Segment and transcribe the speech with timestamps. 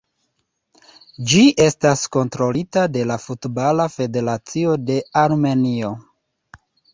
[1.33, 5.93] Ĝi estas kontrolita de la Futbala Federacio de Armenio.